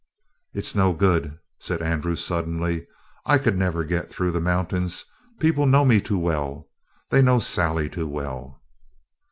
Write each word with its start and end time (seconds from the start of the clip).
"It's 0.55 0.73
no 0.73 0.93
good," 0.93 1.37
said 1.59 1.83
Andy 1.83 2.15
suddenly. 2.15 2.87
"I 3.23 3.37
could 3.37 3.55
never 3.55 3.83
get 3.83 4.09
through 4.09 4.31
the 4.31 4.41
mountains. 4.41 5.05
People 5.39 5.67
know 5.67 5.85
me 5.85 6.01
too 6.01 6.17
well. 6.17 6.67
They 7.11 7.21
know 7.21 7.37
Sally 7.37 7.87
too 7.87 8.07
well." 8.07 8.63